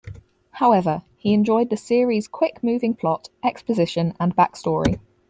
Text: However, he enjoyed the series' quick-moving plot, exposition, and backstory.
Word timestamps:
However, 0.53 1.03
he 1.15 1.31
enjoyed 1.31 1.69
the 1.69 1.77
series' 1.77 2.27
quick-moving 2.27 2.95
plot, 2.95 3.29
exposition, 3.43 4.15
and 4.19 4.35
backstory. 4.35 4.99